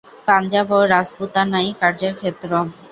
[0.27, 2.51] পাঞ্জাব ও রাজপুতানাই কার্যের ক্ষেত্র।